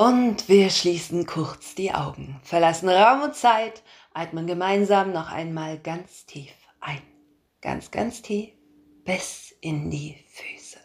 Und 0.00 0.48
wir 0.48 0.70
schließen 0.70 1.26
kurz 1.26 1.74
die 1.74 1.92
Augen, 1.92 2.38
verlassen 2.44 2.88
Raum 2.88 3.22
und 3.22 3.34
Zeit, 3.34 3.82
atmen 4.14 4.46
gemeinsam 4.46 5.12
noch 5.12 5.28
einmal 5.32 5.76
ganz 5.76 6.24
tief 6.24 6.52
ein. 6.78 7.02
Ganz, 7.62 7.90
ganz 7.90 8.22
tief 8.22 8.50
bis 9.04 9.52
in 9.60 9.90
die 9.90 10.24
Füße. 10.28 10.78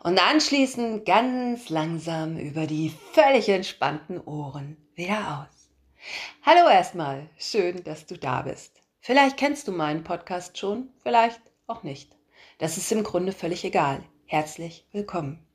Und 0.00 0.20
anschließend 0.20 1.06
ganz 1.06 1.68
langsam 1.68 2.36
über 2.36 2.66
die 2.66 2.92
völlig 3.12 3.48
entspannten 3.48 4.20
Ohren 4.20 4.76
wieder 4.96 5.46
aus. 5.46 5.70
Hallo 6.44 6.68
erstmal, 6.68 7.30
schön, 7.38 7.84
dass 7.84 8.06
du 8.06 8.18
da 8.18 8.42
bist. 8.42 8.82
Vielleicht 8.98 9.36
kennst 9.36 9.68
du 9.68 9.72
meinen 9.72 10.02
Podcast 10.02 10.58
schon, 10.58 10.88
vielleicht 11.04 11.40
auch 11.68 11.84
nicht. 11.84 12.16
Das 12.58 12.76
ist 12.76 12.90
im 12.90 13.04
Grunde 13.04 13.30
völlig 13.30 13.64
egal. 13.64 14.02
Herzlich 14.26 14.84
willkommen. 14.90 15.46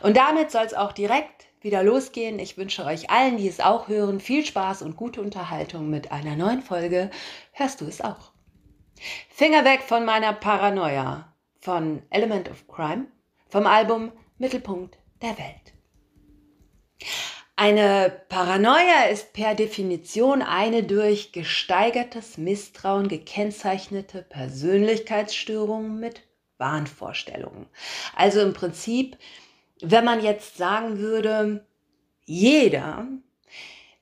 Und 0.00 0.16
damit 0.16 0.50
soll 0.50 0.64
es 0.64 0.72
auch 0.72 0.92
direkt 0.92 1.51
wieder 1.64 1.82
losgehen. 1.82 2.38
Ich 2.38 2.56
wünsche 2.56 2.84
euch 2.84 3.10
allen, 3.10 3.36
die 3.36 3.48
es 3.48 3.60
auch 3.60 3.88
hören, 3.88 4.20
viel 4.20 4.44
Spaß 4.44 4.82
und 4.82 4.96
gute 4.96 5.20
Unterhaltung 5.20 5.90
mit 5.90 6.12
einer 6.12 6.36
neuen 6.36 6.62
Folge. 6.62 7.10
Hörst 7.52 7.80
du 7.80 7.86
es 7.86 8.00
auch? 8.00 8.32
Finger 9.28 9.64
weg 9.64 9.82
von 9.82 10.04
meiner 10.04 10.32
Paranoia 10.32 11.32
von 11.60 12.02
Element 12.10 12.50
of 12.50 12.66
Crime 12.68 13.06
vom 13.48 13.66
Album 13.66 14.12
Mittelpunkt 14.38 14.98
der 15.20 15.38
Welt. 15.38 15.72
Eine 17.54 18.22
Paranoia 18.28 19.04
ist 19.10 19.32
per 19.34 19.54
Definition 19.54 20.42
eine 20.42 20.82
durch 20.82 21.32
gesteigertes 21.32 22.38
Misstrauen 22.38 23.08
gekennzeichnete 23.08 24.22
Persönlichkeitsstörung 24.22 26.00
mit 26.00 26.22
Wahnvorstellungen. 26.58 27.66
Also 28.16 28.40
im 28.40 28.54
Prinzip 28.54 29.18
wenn 29.82 30.04
man 30.04 30.22
jetzt 30.22 30.56
sagen 30.56 30.98
würde, 30.98 31.66
jeder, 32.24 33.06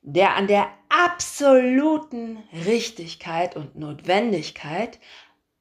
der 0.02 0.36
an 0.36 0.46
der 0.46 0.68
absoluten 0.88 2.38
Richtigkeit 2.66 3.56
und 3.56 3.76
Notwendigkeit 3.76 4.98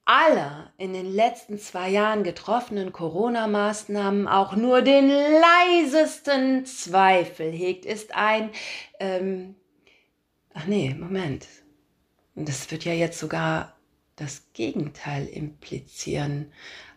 aller 0.06 0.74
in 0.78 0.94
den 0.94 1.06
letzten 1.06 1.60
zwei 1.60 1.90
Jahren 1.90 2.24
getroffenen 2.24 2.92
Corona-Maßnahmen 2.92 4.28
auch 4.28 4.56
nur 4.56 4.82
den 4.82 5.08
leisesten 5.08 6.66
Zweifel 6.66 7.52
hegt, 7.52 7.86
ist 7.86 8.16
ein, 8.16 8.50
ähm, 9.00 9.56
ach 10.54 10.66
nee, 10.66 10.96
Moment. 10.96 11.46
Das 12.34 12.72
wird 12.72 12.86
ja 12.86 12.94
jetzt 12.94 13.20
sogar 13.20 13.78
das 14.16 14.52
Gegenteil 14.54 15.28
implizieren. 15.28 16.52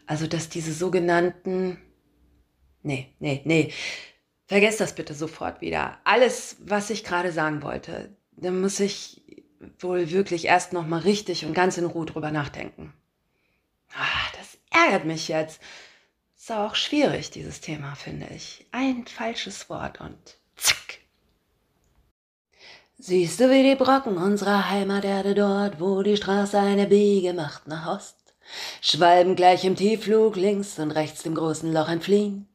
Also, 0.06 0.26
dass 0.26 0.48
diese 0.48 0.72
sogenannten 0.72 1.78
Nee, 2.82 3.14
nee, 3.18 3.42
nee. 3.44 3.72
Vergesst 4.46 4.80
das 4.80 4.94
bitte 4.94 5.14
sofort 5.14 5.60
wieder. 5.60 5.98
Alles, 6.04 6.56
was 6.60 6.90
ich 6.90 7.04
gerade 7.04 7.32
sagen 7.32 7.62
wollte, 7.62 8.14
da 8.32 8.50
muss 8.50 8.80
ich 8.80 9.22
wohl 9.78 10.10
wirklich 10.10 10.46
erst 10.46 10.72
noch 10.72 10.86
mal 10.86 11.00
richtig 11.00 11.44
und 11.44 11.54
ganz 11.54 11.78
in 11.78 11.86
Ruhe 11.86 12.06
drüber 12.06 12.30
nachdenken. 12.30 12.92
Ah, 13.94 14.36
das 14.38 14.58
ärgert 14.70 15.04
mich 15.04 15.28
jetzt. 15.28 15.60
Ist 16.36 16.50
auch 16.50 16.74
schwierig, 16.74 17.30
dieses 17.30 17.60
Thema, 17.60 17.94
finde 17.94 18.26
ich. 18.34 18.66
Ein 18.72 19.06
falsches 19.06 19.70
Wort 19.70 20.00
und 20.00 20.18
zack. 20.56 20.98
Siehst 22.98 23.40
du 23.40 23.50
wie 23.50 23.62
die 23.62 23.76
Brocken 23.76 24.16
unserer 24.16 24.70
Heimaterde 24.70 25.34
dort, 25.34 25.80
wo 25.80 26.02
die 26.02 26.16
Straße 26.16 26.58
eine 26.58 26.86
Biege 26.86 27.32
macht 27.32 27.68
nach 27.68 27.96
Ost? 27.96 28.16
Schwalben 28.80 29.36
gleich 29.36 29.64
im 29.64 29.76
Tiefflug 29.76 30.36
links 30.36 30.78
und 30.78 30.90
rechts 30.90 31.22
dem 31.22 31.34
großen 31.34 31.72
Loch 31.72 31.88
entfliehen. 31.88 32.48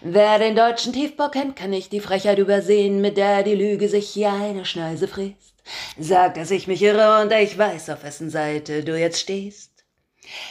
Wer 0.00 0.38
den 0.38 0.54
deutschen 0.54 0.92
Tiefbau 0.92 1.28
kennt, 1.28 1.56
kann 1.56 1.70
nicht 1.70 1.92
die 1.92 2.00
Frechheit 2.00 2.38
übersehen, 2.38 3.00
mit 3.00 3.16
der 3.16 3.42
die 3.42 3.54
Lüge 3.54 3.88
sich 3.88 4.08
hier 4.08 4.32
eine 4.32 4.64
Schneise 4.64 5.08
fräst. 5.08 5.54
Sagt, 5.98 6.36
dass 6.36 6.50
ich 6.50 6.68
mich 6.68 6.82
irre 6.82 7.22
und 7.22 7.32
ich 7.32 7.58
weiß, 7.58 7.90
auf 7.90 8.04
wessen 8.04 8.30
Seite 8.30 8.84
du 8.84 8.98
jetzt 8.98 9.20
stehst. 9.20 9.84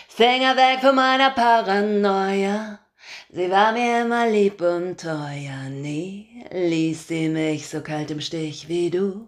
Finger 0.07 0.55
weg 0.55 0.79
von 0.81 0.95
meiner 0.95 1.31
Paranoia. 1.31 2.79
Sie 3.29 3.49
war 3.49 3.71
mir 3.71 4.01
immer 4.01 4.29
lieb 4.29 4.61
und 4.61 4.99
teuer, 4.99 5.69
nie 5.69 6.45
ließ 6.51 7.07
sie 7.07 7.29
mich 7.29 7.67
so 7.67 7.81
kalt 7.81 8.11
im 8.11 8.21
Stich 8.21 8.67
wie 8.67 8.89
du. 8.89 9.27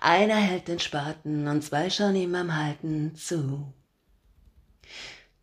Einer 0.00 0.36
hält 0.36 0.68
den 0.68 0.78
Spaten 0.78 1.48
und 1.48 1.62
zwei 1.62 1.90
schauen 1.90 2.16
ihm 2.16 2.34
am 2.34 2.56
Halten 2.56 3.14
zu. 3.14 3.72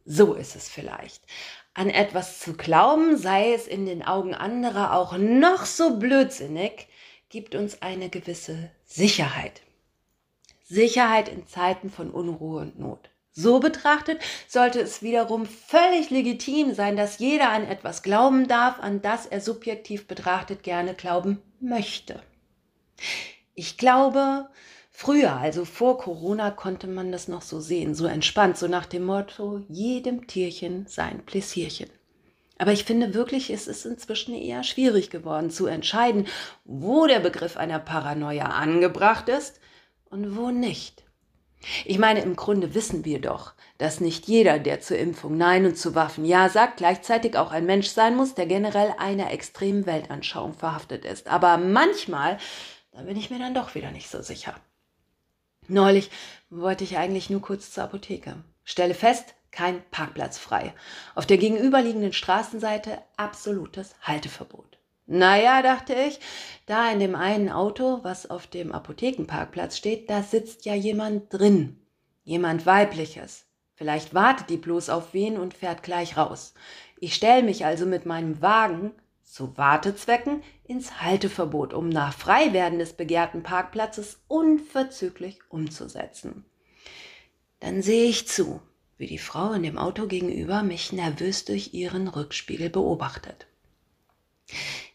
So 0.05 0.33
ist 0.33 0.55
es 0.55 0.69
vielleicht 0.69 1.21
an 1.77 1.91
etwas 1.91 2.39
zu 2.39 2.53
glauben, 2.53 3.17
sei 3.17 3.53
es 3.53 3.67
in 3.67 3.85
den 3.85 4.01
Augen 4.01 4.33
anderer 4.33 4.93
auch 4.93 5.15
noch 5.15 5.65
so 5.65 5.97
blödsinnig, 5.97 6.87
gibt 7.29 7.53
uns 7.53 7.83
eine 7.83 8.09
gewisse 8.09 8.71
Sicherheit. 8.83 9.61
Sicherheit 10.63 11.29
in 11.29 11.45
Zeiten 11.45 11.91
von 11.91 12.09
Unruhe 12.09 12.61
und 12.61 12.79
Not. 12.79 13.11
So 13.31 13.59
betrachtet 13.59 14.19
sollte 14.47 14.81
es 14.81 15.03
wiederum 15.03 15.45
völlig 15.45 16.09
legitim 16.09 16.73
sein, 16.73 16.97
dass 16.97 17.19
jeder 17.19 17.51
an 17.51 17.67
etwas 17.67 18.01
glauben 18.01 18.47
darf, 18.47 18.79
an 18.79 19.03
das 19.03 19.27
er 19.27 19.39
subjektiv 19.39 20.07
betrachtet 20.07 20.63
gerne 20.63 20.95
glauben 20.95 21.43
möchte. 21.59 22.23
Ich 23.53 23.77
glaube, 23.77 24.49
Früher, 24.99 25.37
also 25.37 25.63
vor 25.63 25.99
Corona, 25.99 26.49
konnte 26.49 26.87
man 26.87 27.11
das 27.11 27.27
noch 27.27 27.43
so 27.43 27.59
sehen, 27.59 27.93
so 27.93 28.07
entspannt, 28.07 28.57
so 28.57 28.67
nach 28.67 28.87
dem 28.87 29.05
Motto, 29.05 29.61
jedem 29.69 30.25
Tierchen 30.25 30.87
sein 30.87 31.23
Pläsierchen. 31.23 31.87
Aber 32.57 32.71
ich 32.71 32.83
finde 32.83 33.13
wirklich, 33.13 33.51
es 33.51 33.67
ist 33.67 33.85
inzwischen 33.85 34.33
eher 34.33 34.63
schwierig 34.63 35.11
geworden 35.11 35.51
zu 35.51 35.67
entscheiden, 35.67 36.25
wo 36.65 37.05
der 37.05 37.19
Begriff 37.19 37.57
einer 37.57 37.77
Paranoia 37.77 38.45
angebracht 38.45 39.29
ist 39.29 39.59
und 40.09 40.35
wo 40.35 40.49
nicht. 40.49 41.05
Ich 41.85 41.99
meine, 41.99 42.21
im 42.21 42.35
Grunde 42.35 42.73
wissen 42.73 43.05
wir 43.05 43.21
doch, 43.21 43.53
dass 43.77 44.01
nicht 44.01 44.27
jeder, 44.27 44.57
der 44.57 44.81
zur 44.81 44.97
Impfung 44.97 45.37
Nein 45.37 45.67
und 45.67 45.77
zu 45.77 45.93
Waffen 45.93 46.25
Ja 46.25 46.49
sagt, 46.49 46.77
gleichzeitig 46.77 47.37
auch 47.37 47.51
ein 47.51 47.67
Mensch 47.67 47.89
sein 47.89 48.15
muss, 48.15 48.33
der 48.33 48.47
generell 48.47 48.95
einer 48.97 49.31
extremen 49.31 49.85
Weltanschauung 49.85 50.55
verhaftet 50.55 51.05
ist. 51.05 51.27
Aber 51.27 51.59
manchmal, 51.59 52.39
da 52.93 53.03
bin 53.03 53.15
ich 53.15 53.29
mir 53.29 53.37
dann 53.37 53.53
doch 53.53 53.75
wieder 53.75 53.91
nicht 53.91 54.09
so 54.09 54.23
sicher. 54.23 54.55
Neulich 55.67 56.09
wollte 56.49 56.83
ich 56.83 56.97
eigentlich 56.97 57.29
nur 57.29 57.41
kurz 57.41 57.71
zur 57.71 57.83
Apotheke. 57.83 58.35
Stelle 58.63 58.93
fest, 58.93 59.33
kein 59.51 59.81
Parkplatz 59.91 60.37
frei. 60.37 60.73
Auf 61.15 61.25
der 61.25 61.37
gegenüberliegenden 61.37 62.13
Straßenseite 62.13 62.99
absolutes 63.17 63.95
Halteverbot. 64.01 64.77
Naja, 65.05 65.61
dachte 65.61 65.93
ich, 65.93 66.19
da 66.65 66.91
in 66.91 66.99
dem 66.99 67.15
einen 67.15 67.49
Auto, 67.49 67.99
was 68.03 68.29
auf 68.29 68.45
dem 68.47 68.71
Apothekenparkplatz 68.73 69.77
steht, 69.77 70.09
da 70.09 70.21
sitzt 70.21 70.65
ja 70.65 70.75
jemand 70.75 71.33
drin. 71.33 71.79
Jemand 72.23 72.65
weibliches. 72.65 73.45
Vielleicht 73.75 74.13
wartet 74.13 74.49
die 74.49 74.57
bloß 74.57 74.89
auf 74.89 75.13
wen 75.13 75.37
und 75.37 75.53
fährt 75.53 75.81
gleich 75.81 76.17
raus. 76.17 76.53
Ich 76.99 77.13
stelle 77.15 77.43
mich 77.43 77.65
also 77.65 77.85
mit 77.85 78.05
meinem 78.05 78.41
Wagen 78.41 78.91
zu 79.27 79.57
Wartezwecken 79.57 80.41
ins 80.63 81.01
Halteverbot, 81.01 81.73
um 81.73 81.89
nach 81.89 82.13
Freiwerden 82.13 82.79
des 82.79 82.93
begehrten 82.93 83.43
Parkplatzes 83.43 84.19
unverzüglich 84.27 85.39
umzusetzen. 85.49 86.45
Dann 87.59 87.81
sehe 87.81 88.05
ich 88.05 88.27
zu, 88.27 88.61
wie 88.97 89.07
die 89.07 89.17
Frau 89.17 89.51
in 89.53 89.63
dem 89.63 89.77
Auto 89.77 90.07
gegenüber 90.07 90.63
mich 90.63 90.93
nervös 90.93 91.45
durch 91.45 91.73
ihren 91.73 92.07
Rückspiegel 92.07 92.69
beobachtet. 92.69 93.47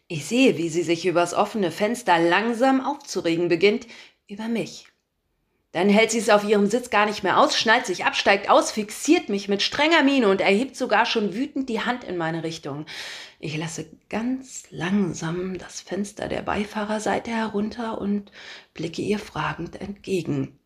Ich 0.08 0.24
sehe, 0.24 0.56
wie 0.56 0.68
sie 0.68 0.82
sich 0.82 1.06
übers 1.06 1.34
offene 1.34 1.70
Fenster 1.70 2.18
langsam 2.18 2.80
aufzuregen 2.80 3.48
beginnt 3.48 3.86
über 4.26 4.48
mich. 4.48 4.91
Dann 5.72 5.88
hält 5.88 6.10
sie 6.10 6.18
es 6.18 6.28
auf 6.28 6.44
ihrem 6.44 6.66
Sitz 6.66 6.90
gar 6.90 7.06
nicht 7.06 7.22
mehr 7.22 7.38
aus, 7.38 7.58
schnallt 7.58 7.86
sich 7.86 8.04
ab, 8.04 8.14
steigt 8.14 8.50
aus, 8.50 8.70
fixiert 8.70 9.30
mich 9.30 9.48
mit 9.48 9.62
strenger 9.62 10.02
Miene 10.02 10.28
und 10.28 10.42
erhebt 10.42 10.76
sogar 10.76 11.06
schon 11.06 11.34
wütend 11.34 11.70
die 11.70 11.80
Hand 11.80 12.04
in 12.04 12.18
meine 12.18 12.44
Richtung. 12.44 12.84
Ich 13.40 13.56
lasse 13.56 13.86
ganz 14.10 14.64
langsam 14.70 15.56
das 15.56 15.80
Fenster 15.80 16.28
der 16.28 16.42
Beifahrerseite 16.42 17.30
herunter 17.30 17.98
und 17.98 18.30
blicke 18.74 19.00
ihr 19.00 19.18
fragend 19.18 19.80
entgegen. 19.80 20.58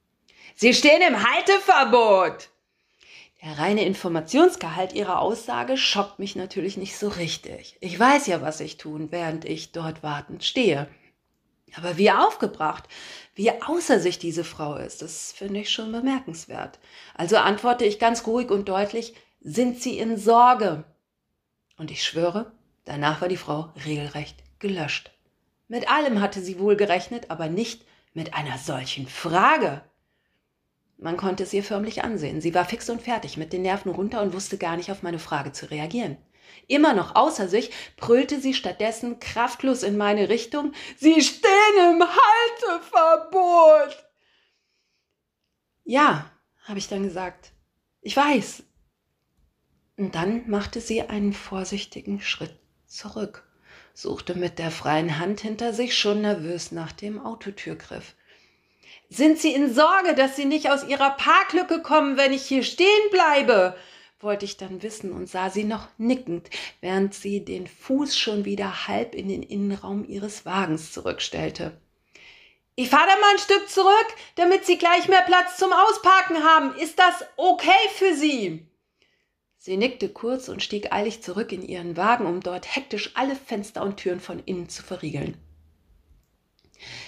Sie 0.57 0.75
stehen 0.75 1.03
im 1.03 1.23
Halteverbot! 1.23 2.51
Der 3.43 3.59
reine 3.59 3.85
Informationsgehalt 3.85 4.93
ihrer 4.93 5.21
Aussage 5.21 5.77
schockt 5.77 6.19
mich 6.19 6.35
natürlich 6.35 6.77
nicht 6.77 6.97
so 6.97 7.09
richtig. 7.09 7.77
Ich 7.81 7.99
weiß 7.99 8.27
ja, 8.27 8.43
was 8.43 8.59
ich 8.61 8.77
tun, 8.77 9.09
während 9.13 9.45
ich 9.45 9.71
dort 9.71 10.03
wartend 10.03 10.43
stehe. 10.43 10.89
Aber 11.77 11.99
wie 11.99 12.11
aufgebracht, 12.11 12.85
wie 13.35 13.51
außer 13.51 14.01
sich 14.01 14.19
diese 14.19 14.45
Frau 14.45 14.77
ist, 14.77 15.03
das 15.03 15.33
finde 15.33 15.61
ich 15.61 15.71
schon 15.71 15.93
bemerkenswert. 15.93 16.79
Also 17.15 17.37
antworte 17.37 17.85
ich 17.85 17.99
ganz 17.99 18.27
ruhig 18.27 18.51
und 18.51 18.69
deutlich, 18.69 19.15
sind 19.41 19.81
Sie 19.81 19.99
in 19.99 20.17
Sorge? 20.17 20.85
Und 21.77 21.91
ich 21.91 22.03
schwöre, 22.03 22.53
danach 22.87 23.21
war 23.21 23.29
die 23.29 23.37
Frau 23.37 23.73
regelrecht 23.85 24.43
gelöscht. 24.59 25.11
Mit 25.69 25.91
allem 25.91 26.21
hatte 26.21 26.41
sie 26.41 26.59
wohl 26.59 26.77
gerechnet, 26.77 27.31
aber 27.31 27.49
nicht 27.49 27.85
mit 28.15 28.35
einer 28.35 28.57
solchen 28.57 29.07
Frage. 29.07 29.83
Man 30.97 31.19
konnte 31.19 31.43
es 31.43 31.53
ihr 31.53 31.63
förmlich 31.63 32.05
ansehen. 32.05 32.41
Sie 32.41 32.55
war 32.55 32.65
fix 32.65 32.89
und 32.89 33.03
fertig, 33.03 33.37
mit 33.37 33.53
den 33.53 33.63
Nerven 33.63 33.91
runter 33.91 34.23
und 34.23 34.33
wusste 34.33 34.57
gar 34.57 34.77
nicht 34.77 34.91
auf 34.91 35.03
meine 35.03 35.19
Frage 35.19 35.53
zu 35.53 35.71
reagieren. 35.71 36.17
Immer 36.69 36.95
noch 36.95 37.15
außer 37.15 37.49
sich 37.49 37.71
brüllte 37.97 38.41
sie 38.41 38.55
stattdessen 38.55 39.21
kraftlos 39.21 39.83
in 39.83 39.97
meine 39.97 40.29
Richtung 40.29 40.73
Sie 40.97 41.23
stehen 41.23 41.79
im 41.79 42.03
Halteverbot. 42.03 44.05
Ja, 45.85 46.31
habe 46.65 46.79
ich 46.79 46.89
dann 46.89 47.05
gesagt. 47.05 47.53
Ich 48.01 48.17
weiß. 48.17 48.65
Und 49.97 50.15
dann 50.15 50.49
machte 50.51 50.81
sie 50.81 51.03
einen 51.03 51.33
vorsichtigen 51.33 52.21
Schritt 52.21 52.59
zurück, 52.87 53.45
suchte 53.95 54.35
mit 54.35 54.59
der 54.59 54.71
freien 54.71 55.19
Hand 55.19 55.41
hinter 55.41 55.73
sich 55.73 55.97
schon 55.97 56.21
nervös 56.21 56.73
nach 56.73 56.93
dem 56.93 57.25
Autotürgriff. 57.25 58.15
Sind 59.09 59.39
Sie 59.39 59.53
in 59.53 59.73
Sorge, 59.73 60.15
dass 60.15 60.37
Sie 60.37 60.45
nicht 60.45 60.71
aus 60.71 60.85
Ihrer 60.85 61.11
Parklücke 61.11 61.81
kommen, 61.81 62.17
wenn 62.17 62.33
ich 62.33 62.43
hier 62.43 62.65
stehen 62.65 63.11
bleibe? 63.11 63.77
Wollte 64.21 64.45
ich 64.45 64.57
dann 64.57 64.83
wissen 64.83 65.13
und 65.13 65.29
sah 65.29 65.51
sie 65.51 65.65
noch 65.65 65.89
nickend, 65.99 66.49
während 66.81 67.15
sie 67.15 67.45
den 67.45 67.67
Fuß 67.67 68.17
schon 68.17 68.45
wieder 68.45 68.87
halb 68.89 69.15
in 69.15 69.29
den 69.29 69.43
Innenraum 69.43 70.09
ihres 70.09 70.47
Wagens 70.47 70.93
zurückstellte. 70.93 71.79
Ich 72.79 72.91
fahre 72.91 73.09
da 73.09 73.17
mal 73.17 73.33
ein 73.33 73.39
Stück 73.39 73.71
zurück, 73.71 74.07
damit 74.35 74.67
Sie 74.67 74.77
gleich 74.77 75.09
mehr 75.09 75.23
Platz 75.23 75.57
zum 75.57 75.73
Ausparken 75.73 76.45
haben. 76.45 76.75
Ist 76.77 76.99
das 76.99 77.25
okay 77.37 77.71
für 77.95 78.15
Sie? 78.15 78.67
Sie 79.57 79.79
nickte 79.79 80.11
kurz 80.11 80.49
und 80.49 80.63
stieg 80.63 80.93
eilig 80.93 81.23
zurück 81.23 81.53
in 81.53 81.63
ihren 81.63 81.97
Wagen, 81.97 82.27
um 82.27 82.41
dort 82.41 82.77
hektisch 82.77 83.13
alle 83.15 83.35
Fenster 83.35 83.83
und 83.83 83.97
Türen 83.97 84.21
von 84.21 84.43
innen 84.45 84.69
zu 84.69 84.83
verriegeln. 84.83 85.39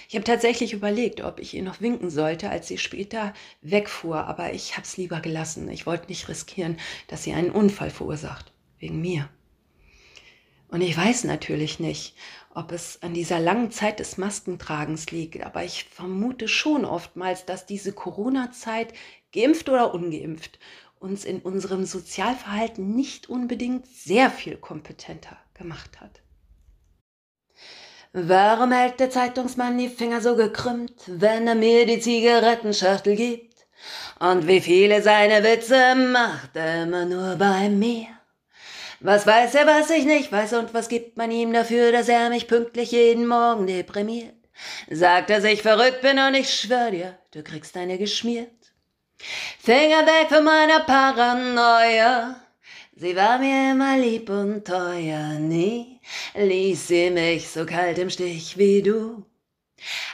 Ich 0.07 0.15
habe 0.15 0.23
tatsächlich 0.23 0.73
überlegt, 0.73 1.21
ob 1.21 1.39
ich 1.39 1.53
ihr 1.53 1.63
noch 1.63 1.81
winken 1.81 2.09
sollte, 2.09 2.49
als 2.49 2.67
sie 2.67 2.77
später 2.77 3.33
wegfuhr, 3.61 4.25
aber 4.25 4.53
ich 4.53 4.73
habe 4.73 4.83
es 4.83 4.97
lieber 4.97 5.19
gelassen. 5.19 5.69
Ich 5.69 5.85
wollte 5.85 6.07
nicht 6.07 6.29
riskieren, 6.29 6.77
dass 7.07 7.23
sie 7.23 7.33
einen 7.33 7.51
Unfall 7.51 7.89
verursacht. 7.89 8.51
Wegen 8.79 9.01
mir. 9.01 9.29
Und 10.69 10.81
ich 10.81 10.95
weiß 10.95 11.23
natürlich 11.25 11.79
nicht, 11.79 12.15
ob 12.53 12.71
es 12.71 13.01
an 13.01 13.13
dieser 13.13 13.39
langen 13.39 13.71
Zeit 13.71 13.99
des 13.99 14.17
Maskentragens 14.17 15.11
liegt, 15.11 15.43
aber 15.43 15.63
ich 15.63 15.85
vermute 15.85 16.47
schon 16.47 16.85
oftmals, 16.85 17.45
dass 17.45 17.65
diese 17.65 17.91
Corona-Zeit, 17.91 18.93
geimpft 19.33 19.67
oder 19.69 19.93
ungeimpft, 19.93 20.59
uns 20.99 21.25
in 21.25 21.39
unserem 21.39 21.85
Sozialverhalten 21.85 22.95
nicht 22.95 23.29
unbedingt 23.29 23.87
sehr 23.87 24.29
viel 24.29 24.57
kompetenter 24.57 25.37
gemacht 25.53 26.01
hat. 26.01 26.21
Warum 28.11 28.71
hält 28.71 28.99
der 28.99 29.11
Zeitungsmann 29.11 29.77
die 29.77 29.87
Finger 29.87 30.19
so 30.19 30.35
gekrümmt, 30.35 30.99
wenn 31.05 31.47
er 31.47 31.53
mir 31.53 31.85
die 31.85 31.99
Zigarettenschachtel 31.99 33.15
gibt? 33.15 33.53
Und 34.19 34.47
wie 34.47 34.61
viele 34.61 35.03
seine 35.03 35.43
Witze 35.43 35.93
macht 35.93 36.55
er 36.55 36.83
immer 36.83 37.05
nur 37.05 37.35
bei 37.35 37.69
mir? 37.69 38.07
Was 38.99 39.27
weiß 39.27 39.53
er, 39.53 39.67
was 39.67 39.91
ich 39.91 40.05
nicht 40.05 40.31
weiß, 40.31 40.53
und 40.53 40.73
was 40.73 40.89
gibt 40.89 41.17
man 41.17 41.29
ihm 41.29 41.53
dafür, 41.53 41.91
dass 41.91 42.09
er 42.09 42.29
mich 42.29 42.47
pünktlich 42.47 42.91
jeden 42.91 43.27
Morgen 43.27 43.67
deprimiert? 43.67 44.33
Sagt, 44.89 45.29
dass 45.29 45.43
ich 45.43 45.61
verrückt 45.61 46.01
bin 46.01 46.17
und 46.17 46.33
ich 46.33 46.51
schwör 46.51 46.89
dir, 46.89 47.17
du 47.31 47.43
kriegst 47.43 47.77
eine 47.77 47.99
geschmiert. 47.99 48.49
Finger 49.59 50.05
weg 50.07 50.29
von 50.29 50.43
meiner 50.43 50.79
Paranoia. 50.79 52.41
Sie 52.95 53.15
war 53.15 53.37
mir 53.37 53.71
immer 53.71 53.97
lieb 53.97 54.29
und 54.29 54.65
teuer, 54.65 55.33
nie 55.39 55.98
ließ 56.35 56.87
sie 56.87 57.09
mich 57.09 57.49
so 57.49 57.65
kalt 57.65 57.97
im 57.97 58.09
Stich 58.09 58.57
wie 58.57 58.81
du. 58.81 59.25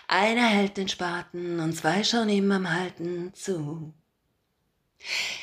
Einer 0.07 0.47
hält 0.47 0.77
den 0.77 0.87
Spaten 0.87 1.59
und 1.59 1.73
zwei 1.73 2.03
schauen 2.03 2.29
ihm 2.29 2.51
am 2.51 2.71
Halten 2.71 3.33
zu. 3.33 3.93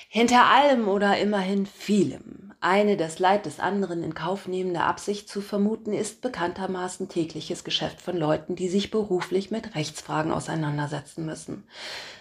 Hinter 0.08 0.44
allem 0.46 0.88
oder 0.88 1.18
immerhin 1.18 1.66
vielem 1.66 2.41
eine 2.62 2.96
das 2.96 3.18
Leid 3.18 3.44
des 3.46 3.58
anderen 3.58 4.04
in 4.04 4.14
Kauf 4.14 4.46
nehmende 4.46 4.82
Absicht 4.82 5.28
zu 5.28 5.40
vermuten, 5.40 5.92
ist 5.92 6.20
bekanntermaßen 6.20 7.08
tägliches 7.08 7.64
Geschäft 7.64 8.00
von 8.00 8.16
Leuten, 8.16 8.54
die 8.54 8.68
sich 8.68 8.90
beruflich 8.90 9.50
mit 9.50 9.74
Rechtsfragen 9.74 10.30
auseinandersetzen 10.30 11.26
müssen. 11.26 11.64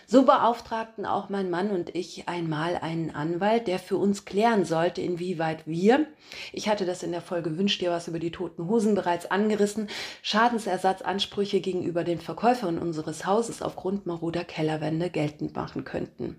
So 0.08 0.24
beauftragten 0.24 1.06
auch 1.06 1.30
mein 1.30 1.50
Mann 1.50 1.70
und 1.70 1.96
ich 1.96 2.28
einmal 2.28 2.76
einen 2.76 3.12
Anwalt, 3.12 3.68
der 3.68 3.80
für 3.80 3.98
uns 3.98 4.26
klären 4.26 4.66
sollte, 4.66 5.00
inwieweit 5.02 5.68
wir, 5.68 6.08
ich 6.52 6.68
hatte 6.68 6.86
das 6.86 7.04
in 7.04 7.12
der 7.12 7.22
Folge 7.22 7.58
Wünsch 7.58 7.78
dir 7.78 7.92
was 7.92 8.08
über 8.08 8.20
die 8.20 8.32
toten 8.32 8.68
Hosen 8.68 8.96
bereits 8.96 9.30
angerissen, 9.30 9.90
Schadensersatzansprüche 10.24 11.62
gegenüber 11.62 12.04
den 12.04 12.20
Verkäufern 12.20 12.80
unseres 12.80 13.26
Hauses 13.26 13.62
aufgrund 13.62 14.06
maroder 14.06 14.44
Kellerwände 14.44 15.12
geltend 15.12 15.56
machen 15.56 15.86
könnten. 15.86 16.36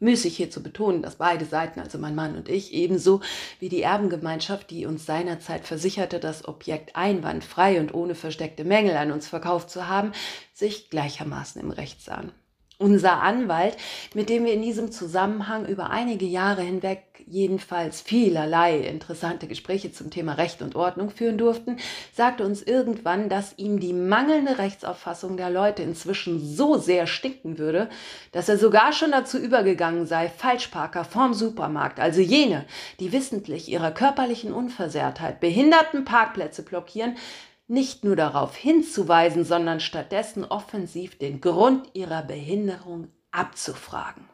Müßig 0.00 0.36
hier 0.36 0.50
zu 0.50 0.62
betonen, 0.62 1.02
dass 1.02 1.16
beide 1.16 1.44
Seiten, 1.44 1.80
also 1.80 1.98
mein 1.98 2.14
Mann 2.14 2.36
und 2.36 2.48
ich, 2.48 2.74
ebenso 2.74 3.20
wie 3.60 3.68
die 3.68 3.82
Erbengemeinschaft, 3.82 4.70
die 4.70 4.86
uns 4.86 5.06
seinerzeit 5.06 5.66
versicherte, 5.66 6.20
das 6.20 6.46
Objekt 6.46 6.96
einwandfrei 6.96 7.80
und 7.80 7.94
ohne 7.94 8.14
versteckte 8.14 8.64
Mängel 8.64 8.96
an 8.96 9.12
uns 9.12 9.28
verkauft 9.28 9.70
zu 9.70 9.88
haben, 9.88 10.12
sich 10.52 10.90
gleichermaßen 10.90 11.60
im 11.60 11.70
Recht 11.70 12.02
sahen. 12.02 12.32
Unser 12.78 13.22
Anwalt, 13.22 13.76
mit 14.14 14.28
dem 14.28 14.44
wir 14.44 14.52
in 14.52 14.62
diesem 14.62 14.90
Zusammenhang 14.90 15.64
über 15.66 15.90
einige 15.90 16.26
Jahre 16.26 16.62
hinweg 16.62 17.04
jedenfalls 17.26 18.00
vielerlei 18.00 18.78
interessante 18.78 19.46
Gespräche 19.46 19.92
zum 19.92 20.10
Thema 20.10 20.34
Recht 20.34 20.60
und 20.60 20.74
Ordnung 20.74 21.10
führen 21.10 21.38
durften, 21.38 21.76
sagte 22.12 22.44
uns 22.44 22.62
irgendwann, 22.62 23.28
dass 23.28 23.56
ihm 23.58 23.78
die 23.78 23.92
mangelnde 23.92 24.58
Rechtsauffassung 24.58 25.36
der 25.36 25.50
Leute 25.50 25.82
inzwischen 25.82 26.44
so 26.44 26.76
sehr 26.76 27.06
stinken 27.06 27.58
würde, 27.58 27.88
dass 28.32 28.48
er 28.48 28.58
sogar 28.58 28.92
schon 28.92 29.12
dazu 29.12 29.38
übergegangen 29.38 30.06
sei, 30.06 30.28
Falschparker 30.28 31.04
vorm 31.04 31.32
Supermarkt, 31.32 32.00
also 32.00 32.20
jene, 32.20 32.64
die 32.98 33.12
wissentlich 33.12 33.68
ihrer 33.68 33.92
körperlichen 33.92 34.52
Unversehrtheit 34.52 35.40
behinderten 35.40 36.04
Parkplätze 36.04 36.62
blockieren, 36.62 37.16
nicht 37.66 38.04
nur 38.04 38.16
darauf 38.16 38.56
hinzuweisen, 38.56 39.44
sondern 39.44 39.80
stattdessen 39.80 40.44
offensiv 40.44 41.18
den 41.18 41.40
Grund 41.40 41.88
ihrer 41.94 42.22
Behinderung 42.22 43.08
abzufragen. 43.30 44.28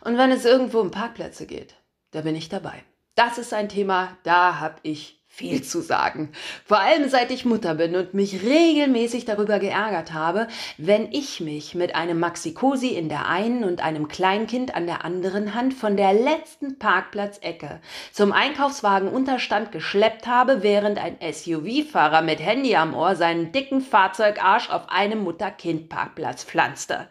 Und 0.00 0.18
wenn 0.18 0.30
es 0.30 0.44
irgendwo 0.44 0.80
um 0.80 0.90
Parkplätze 0.90 1.46
geht, 1.46 1.76
da 2.10 2.22
bin 2.22 2.34
ich 2.34 2.48
dabei. 2.48 2.82
Das 3.14 3.38
ist 3.38 3.52
ein 3.52 3.68
Thema, 3.68 4.16
da 4.22 4.60
habe 4.60 4.76
ich 4.82 5.17
viel 5.38 5.62
zu 5.62 5.80
sagen. 5.80 6.30
Vor 6.66 6.80
allem 6.80 7.08
seit 7.08 7.30
ich 7.30 7.44
Mutter 7.44 7.76
bin 7.76 7.94
und 7.94 8.12
mich 8.12 8.42
regelmäßig 8.42 9.24
darüber 9.24 9.60
geärgert 9.60 10.12
habe, 10.12 10.48
wenn 10.78 11.12
ich 11.12 11.38
mich 11.40 11.76
mit 11.76 11.94
einem 11.94 12.18
Maxi-Cosi 12.18 12.88
in 12.88 13.08
der 13.08 13.28
einen 13.28 13.62
und 13.62 13.80
einem 13.80 14.08
Kleinkind 14.08 14.74
an 14.74 14.86
der 14.86 15.04
anderen 15.04 15.54
Hand 15.54 15.74
von 15.74 15.96
der 15.96 16.12
letzten 16.12 16.80
Parkplatzecke 16.80 17.80
zum 18.12 18.32
Einkaufswagenunterstand 18.32 19.70
geschleppt 19.70 20.26
habe, 20.26 20.64
während 20.64 20.98
ein 20.98 21.16
SUV-Fahrer 21.20 22.22
mit 22.22 22.40
Handy 22.40 22.74
am 22.74 22.92
Ohr 22.92 23.14
seinen 23.14 23.52
dicken 23.52 23.80
Fahrzeugarsch 23.80 24.70
auf 24.70 24.88
einem 24.88 25.20
Mutter-Kind-Parkplatz 25.20 26.42
pflanzte. 26.42 27.06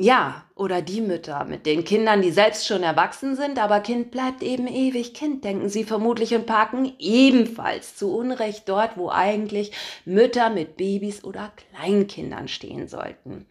Ja, 0.00 0.44
oder 0.54 0.80
die 0.80 1.00
Mütter 1.00 1.44
mit 1.44 1.66
den 1.66 1.82
Kindern, 1.82 2.22
die 2.22 2.30
selbst 2.30 2.68
schon 2.68 2.84
erwachsen 2.84 3.34
sind, 3.34 3.58
aber 3.58 3.80
Kind 3.80 4.12
bleibt 4.12 4.44
eben 4.44 4.68
ewig 4.68 5.12
Kind, 5.12 5.42
denken 5.42 5.68
sie 5.68 5.82
vermutlich 5.82 6.36
und 6.36 6.46
parken 6.46 6.92
ebenfalls 7.00 7.96
zu 7.96 8.16
Unrecht 8.16 8.68
dort, 8.68 8.96
wo 8.96 9.10
eigentlich 9.10 9.72
Mütter 10.04 10.50
mit 10.50 10.76
Babys 10.76 11.24
oder 11.24 11.50
Kleinkindern 11.56 12.46
stehen 12.46 12.86
sollten. 12.86 13.46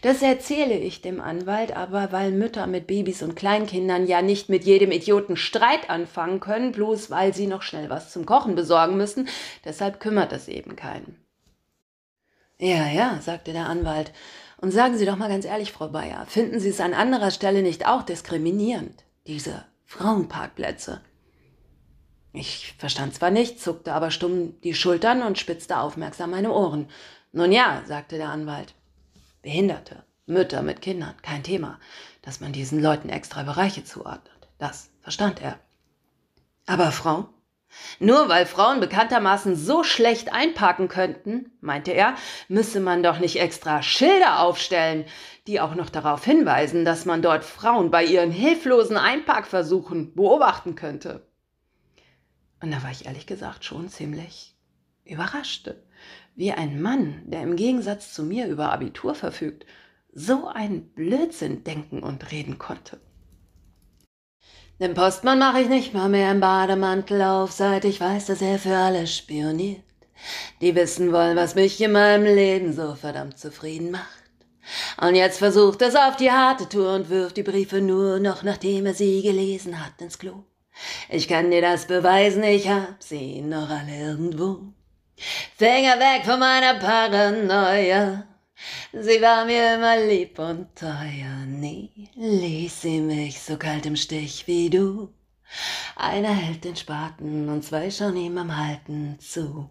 Das 0.00 0.22
erzähle 0.22 0.78
ich 0.78 1.02
dem 1.02 1.20
Anwalt 1.20 1.76
aber, 1.76 2.12
weil 2.12 2.32
Mütter 2.32 2.66
mit 2.66 2.86
Babys 2.86 3.22
und 3.22 3.36
Kleinkindern 3.36 4.06
ja 4.06 4.22
nicht 4.22 4.48
mit 4.48 4.64
jedem 4.64 4.92
Idioten 4.92 5.36
Streit 5.36 5.90
anfangen 5.90 6.40
können, 6.40 6.72
bloß 6.72 7.10
weil 7.10 7.34
sie 7.34 7.46
noch 7.46 7.60
schnell 7.60 7.90
was 7.90 8.10
zum 8.10 8.24
Kochen 8.24 8.54
besorgen 8.54 8.96
müssen, 8.96 9.28
deshalb 9.66 10.00
kümmert 10.00 10.32
es 10.32 10.48
eben 10.48 10.76
keinen. 10.76 11.22
Ja, 12.58 12.88
ja, 12.88 13.18
sagte 13.22 13.52
der 13.52 13.66
Anwalt, 13.66 14.12
und 14.60 14.72
sagen 14.72 14.96
Sie 14.96 15.06
doch 15.06 15.16
mal 15.16 15.28
ganz 15.28 15.44
ehrlich, 15.44 15.72
Frau 15.72 15.88
Bayer, 15.88 16.26
finden 16.26 16.60
Sie 16.60 16.68
es 16.68 16.80
an 16.80 16.94
anderer 16.94 17.30
Stelle 17.30 17.62
nicht 17.62 17.86
auch 17.86 18.02
diskriminierend, 18.02 19.04
diese 19.26 19.64
Frauenparkplätze? 19.86 21.00
Ich 22.32 22.74
verstand 22.78 23.14
zwar 23.14 23.30
nicht, 23.30 23.60
zuckte 23.60 23.92
aber 23.92 24.10
stumm 24.10 24.60
die 24.60 24.74
Schultern 24.74 25.22
und 25.22 25.38
spitzte 25.38 25.78
aufmerksam 25.78 26.30
meine 26.30 26.52
Ohren. 26.52 26.88
Nun 27.32 27.52
ja, 27.52 27.82
sagte 27.86 28.18
der 28.18 28.28
Anwalt. 28.28 28.74
Behinderte, 29.42 30.04
Mütter 30.26 30.62
mit 30.62 30.82
Kindern, 30.82 31.14
kein 31.22 31.42
Thema, 31.42 31.80
dass 32.22 32.40
man 32.40 32.52
diesen 32.52 32.80
Leuten 32.80 33.08
extra 33.08 33.42
Bereiche 33.42 33.84
zuordnet. 33.84 34.48
Das 34.58 34.90
verstand 35.00 35.42
er. 35.42 35.58
Aber 36.66 36.92
Frauen? 36.92 37.26
Nur 37.98 38.28
weil 38.28 38.46
Frauen 38.46 38.80
bekanntermaßen 38.80 39.54
so 39.54 39.84
schlecht 39.84 40.32
einparken 40.32 40.88
könnten, 40.88 41.52
meinte 41.60 41.92
er, 41.92 42.14
müsse 42.48 42.80
man 42.80 43.02
doch 43.02 43.18
nicht 43.18 43.40
extra 43.40 43.82
Schilder 43.82 44.40
aufstellen, 44.40 45.04
die 45.46 45.60
auch 45.60 45.74
noch 45.74 45.90
darauf 45.90 46.24
hinweisen, 46.24 46.84
dass 46.84 47.04
man 47.04 47.22
dort 47.22 47.44
Frauen 47.44 47.90
bei 47.90 48.04
ihren 48.04 48.30
hilflosen 48.30 48.96
Einparkversuchen 48.96 50.14
beobachten 50.14 50.74
könnte. 50.74 51.26
Und 52.60 52.72
da 52.72 52.82
war 52.82 52.90
ich 52.90 53.06
ehrlich 53.06 53.26
gesagt 53.26 53.64
schon 53.64 53.88
ziemlich 53.88 54.56
überrascht, 55.04 55.70
wie 56.34 56.52
ein 56.52 56.80
Mann, 56.80 57.22
der 57.26 57.42
im 57.42 57.56
Gegensatz 57.56 58.12
zu 58.12 58.22
mir 58.22 58.46
über 58.46 58.72
Abitur 58.72 59.14
verfügt, 59.14 59.66
so 60.12 60.48
einen 60.48 60.92
Blödsinn 60.92 61.64
denken 61.64 62.02
und 62.02 62.30
reden 62.32 62.58
konnte. 62.58 63.00
Den 64.80 64.94
Postmann 64.94 65.38
mache 65.38 65.60
ich 65.60 65.68
nicht 65.68 65.92
mal 65.92 66.08
mehr 66.08 66.30
im 66.30 66.40
Bademantel 66.40 67.20
auf, 67.20 67.52
seit 67.52 67.84
ich 67.84 68.00
weiß, 68.00 68.24
dass 68.26 68.40
er 68.40 68.58
für 68.58 68.74
alles 68.74 69.14
spioniert. 69.14 69.82
Die 70.62 70.74
wissen 70.74 71.12
wollen, 71.12 71.36
was 71.36 71.54
mich 71.54 71.78
in 71.82 71.92
meinem 71.92 72.24
Leben 72.24 72.72
so 72.72 72.94
verdammt 72.94 73.38
zufrieden 73.38 73.90
macht. 73.90 74.06
Und 74.98 75.16
jetzt 75.16 75.38
versucht 75.38 75.82
es 75.82 75.96
auf 75.96 76.16
die 76.16 76.30
harte 76.30 76.66
Tour 76.66 76.94
und 76.94 77.10
wirft 77.10 77.36
die 77.36 77.42
Briefe 77.42 77.82
nur 77.82 78.20
noch, 78.20 78.42
nachdem 78.42 78.86
er 78.86 78.94
sie 78.94 79.20
gelesen 79.20 79.84
hat, 79.84 80.00
ins 80.00 80.18
Klo. 80.18 80.44
Ich 81.10 81.28
kann 81.28 81.50
dir 81.50 81.60
das 81.60 81.86
beweisen, 81.86 82.42
ich 82.42 82.66
hab 82.66 83.02
sie 83.02 83.42
noch 83.42 83.68
alle 83.68 83.98
irgendwo. 83.98 84.60
Finger 85.58 85.98
weg 85.98 86.24
von 86.24 86.40
meiner 86.40 86.78
Paranoia. 86.78 88.29
Sie 88.92 89.20
war 89.22 89.44
mir 89.44 89.74
immer 89.76 89.96
lieb 89.96 90.38
und 90.38 90.74
teuer, 90.76 91.46
nie 91.46 92.10
ließ 92.16 92.82
sie 92.82 93.00
mich 93.00 93.40
so 93.40 93.56
kalt 93.56 93.86
im 93.86 93.96
Stich 93.96 94.46
wie 94.46 94.70
du. 94.70 95.12
Einer 95.96 96.34
hält 96.34 96.64
den 96.64 96.76
Spaten 96.76 97.48
und 97.48 97.64
zwei 97.64 97.90
schauen 97.90 98.16
ihm 98.16 98.38
am 98.38 98.56
Halten 98.56 99.18
zu. 99.20 99.68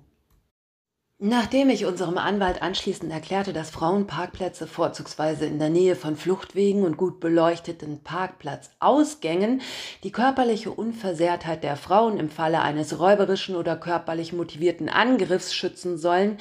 Nachdem 1.22 1.70
ich 1.70 1.86
unserem 1.86 2.18
Anwalt 2.18 2.62
anschließend 2.62 3.12
erklärte, 3.12 3.52
dass 3.52 3.72
Frauenparkplätze 3.72 4.68
vorzugsweise 4.68 5.46
in 5.46 5.60
der 5.60 5.70
Nähe 5.70 5.98
von 5.98 6.16
Fluchtwegen 6.16 6.86
und 6.86 6.96
gut 6.96 7.20
beleuchteten 7.20 8.02
Parkplatzausgängen 8.04 9.62
die 10.06 10.14
körperliche 10.14 10.72
Unversehrtheit 10.72 11.66
der 11.66 11.76
Frauen 11.76 12.18
im 12.20 12.30
Falle 12.30 12.62
eines 12.62 13.00
räuberischen 13.00 13.58
oder 13.58 13.76
körperlich 13.76 14.32
motivierten 14.32 14.88
Angriffs 14.88 15.54
schützen 15.54 15.98
sollen, 15.98 16.38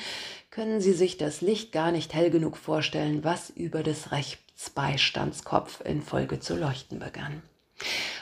können 0.59 0.81
Sie 0.81 0.93
sich 0.93 1.17
das 1.17 1.41
Licht 1.41 1.71
gar 1.71 1.93
nicht 1.93 2.15
hell 2.15 2.31
genug 2.31 2.57
vorstellen, 2.57 3.23
was 3.23 3.49
über 3.49 3.85
des 3.85 4.11
Rechtsbeistandskopf 4.11 5.83
in 5.85 6.03
Folge 6.03 6.41
zu 6.41 6.57
leuchten 6.57 6.99
begann. 6.99 7.43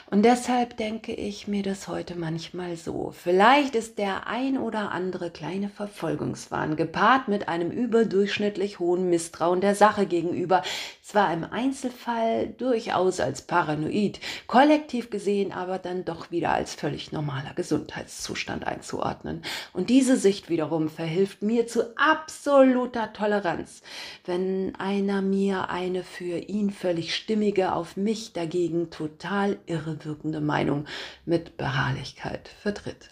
Und 0.09 0.23
deshalb 0.23 0.77
denke 0.77 1.13
ich 1.13 1.49
mir 1.49 1.63
das 1.63 1.89
heute 1.89 2.15
manchmal 2.15 2.77
so. 2.77 3.11
Vielleicht 3.11 3.75
ist 3.75 3.97
der 3.97 4.25
ein 4.25 4.57
oder 4.57 4.91
andere 4.93 5.31
kleine 5.31 5.67
Verfolgungswahn 5.67 6.77
gepaart 6.77 7.27
mit 7.27 7.49
einem 7.49 7.71
überdurchschnittlich 7.71 8.79
hohen 8.79 9.09
Misstrauen 9.09 9.59
der 9.59 9.75
Sache 9.75 10.05
gegenüber, 10.05 10.63
zwar 11.01 11.33
im 11.33 11.43
Einzelfall 11.43 12.47
durchaus 12.57 13.19
als 13.19 13.41
paranoid, 13.41 14.21
kollektiv 14.47 15.09
gesehen 15.09 15.51
aber 15.51 15.77
dann 15.77 16.05
doch 16.05 16.31
wieder 16.31 16.51
als 16.51 16.73
völlig 16.73 17.11
normaler 17.11 17.53
Gesundheitszustand 17.53 18.65
einzuordnen. 18.65 19.41
Und 19.73 19.89
diese 19.89 20.15
Sicht 20.15 20.49
wiederum 20.49 20.87
verhilft 20.87 21.41
mir 21.41 21.67
zu 21.67 21.97
absoluter 21.97 23.11
Toleranz, 23.11 23.81
wenn 24.25 24.73
einer 24.75 25.21
mir 25.21 25.69
eine 25.69 26.03
für 26.03 26.37
ihn 26.37 26.71
völlig 26.71 27.13
stimmige, 27.13 27.73
auf 27.73 27.97
mich 27.97 28.31
dagegen 28.31 28.89
total 28.89 29.46
irre 29.65 30.03
wirkende 30.03 30.41
Meinung 30.41 30.85
mit 31.25 31.57
Beharrlichkeit 31.57 32.49
vertritt. 32.61 33.09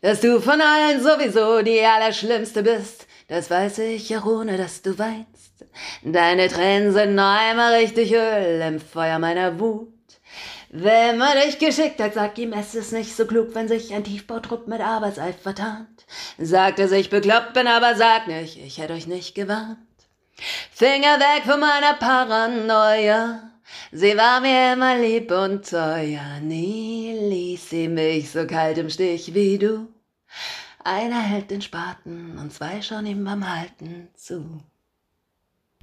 Dass 0.00 0.20
du 0.20 0.40
von 0.40 0.60
allen 0.60 1.02
sowieso 1.02 1.62
die 1.62 1.80
Allerschlimmste 1.80 2.62
bist, 2.62 3.06
das 3.28 3.50
weiß 3.50 3.78
ich 3.78 4.08
ja 4.08 4.24
ohne, 4.24 4.56
dass 4.56 4.82
du 4.82 4.98
weinst. 4.98 5.64
Deine 6.02 6.48
Tränen 6.48 6.92
sind 6.92 7.14
noch 7.14 7.38
einmal 7.38 7.74
richtig 7.74 8.12
Öl 8.12 8.60
im 8.62 8.80
Feuer 8.80 9.18
meiner 9.18 9.60
Wut. 9.60 9.92
Wenn 10.70 11.18
man 11.18 11.36
dich 11.44 11.58
geschickt 11.58 12.00
hat, 12.00 12.14
sag 12.14 12.38
ihm, 12.38 12.52
es 12.52 12.74
ist 12.74 12.92
nicht 12.92 13.14
so 13.14 13.26
klug, 13.26 13.54
wenn 13.54 13.68
sich 13.68 13.92
ein 13.92 14.04
Tiefbautrupp 14.04 14.68
mit 14.68 14.80
Arbeitseifer 14.80 15.54
tarnt. 15.54 16.06
Sagt 16.38 16.78
er 16.78 16.88
sich 16.88 17.10
bekloppt 17.10 17.54
bin, 17.54 17.66
aber 17.66 17.96
sag 17.96 18.28
nicht, 18.28 18.56
ich 18.56 18.78
hätte 18.78 18.94
euch 18.94 19.08
nicht 19.08 19.34
gewarnt. 19.34 19.78
Finger 20.72 21.18
weg 21.18 21.42
von 21.44 21.60
meiner 21.60 21.94
Paranoia. 21.94 23.49
Sie 23.92 24.16
war 24.16 24.40
mir 24.40 24.74
immer 24.74 24.96
lieb 24.98 25.30
und 25.30 25.68
teuer, 25.68 26.40
nie 26.40 27.12
ließ 27.12 27.70
sie 27.70 27.88
mich 27.88 28.30
so 28.30 28.46
kalt 28.46 28.78
im 28.78 28.90
Stich 28.90 29.34
wie 29.34 29.58
du. 29.58 29.88
Einer 30.84 31.20
hält 31.20 31.50
den 31.50 31.62
Spaten 31.62 32.38
und 32.38 32.52
zwei 32.52 32.80
schauen 32.82 33.06
ihm 33.06 33.24
beim 33.24 33.48
Halten 33.48 34.08
zu. 34.14 34.62